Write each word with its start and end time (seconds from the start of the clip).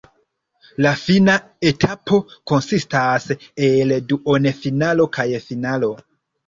Li 0.85 0.93
fina 1.01 1.35
etapo 1.73 2.21
konsistas 2.53 3.31
el 3.69 3.97
duonfinalo 4.11 5.11
kaj 5.21 5.29
finalo. 5.51 5.97